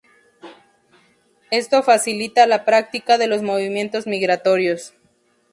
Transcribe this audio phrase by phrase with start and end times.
[1.51, 4.95] Esto facilita la práctica de los movimientos migratorios.